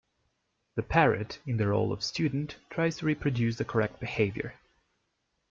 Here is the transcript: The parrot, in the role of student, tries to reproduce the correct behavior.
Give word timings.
The 0.77 0.81
parrot, 0.81 1.37
in 1.45 1.57
the 1.57 1.67
role 1.67 1.93
of 1.93 2.03
student, 2.03 2.55
tries 2.71 2.97
to 2.97 3.05
reproduce 3.05 3.57
the 3.57 3.65
correct 3.65 3.99
behavior. 3.99 4.55